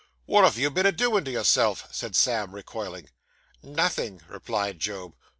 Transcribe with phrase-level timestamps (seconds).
[0.25, 3.09] 'Wot have you been a doin' to yourself?' said Sam, recoiling.
[3.61, 5.13] 'Nothing,' replied Job.